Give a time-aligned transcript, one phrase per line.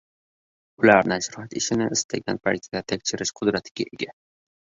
[0.83, 4.11] Ular nashriyot ishini istagan paytida tekshirish qudratiga ega.